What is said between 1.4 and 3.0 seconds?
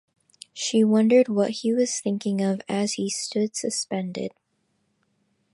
he was thinking of as